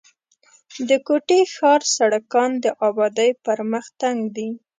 [0.89, 4.49] د کوټي ښار سړکان د آبادۍ پر مخ تنګ دي.